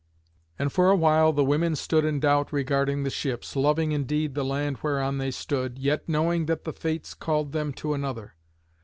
And 0.57 0.73
for 0.73 0.89
a 0.89 0.95
while 0.95 1.31
the 1.31 1.43
women 1.43 1.75
stood 1.75 2.03
in 2.05 2.19
doubt 2.19 2.51
regarding 2.51 3.03
the 3.03 3.11
ships, 3.11 3.55
loving 3.55 3.91
indeed 3.91 4.33
the 4.33 4.43
land 4.43 4.77
whereon 4.81 5.19
they 5.19 5.29
stood, 5.29 5.77
yet 5.77 6.09
knowing 6.09 6.47
that 6.47 6.63
the 6.63 6.73
Fates 6.73 7.13
called 7.13 7.51
them 7.51 7.71
to 7.73 7.93
another. 7.93 8.33